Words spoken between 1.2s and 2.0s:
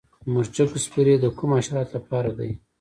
کومو حشراتو